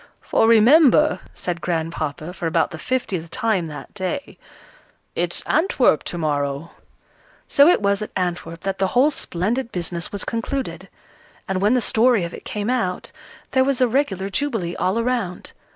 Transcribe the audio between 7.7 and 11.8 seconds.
was at Antwerp that the whole splendid business was concluded. And when